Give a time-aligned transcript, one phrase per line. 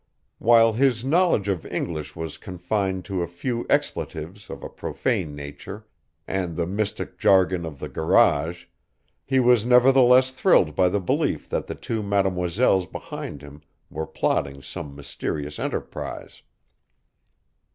[0.39, 5.85] While his knowledge of English was confined to a few expletives of a profane nature
[6.27, 8.65] and the mystic jargon of the garage,
[9.23, 13.61] he was nevertheless thrilled by the belief that the two mademoiselles behind him
[13.91, 16.41] were plotting some mysterious enterprise.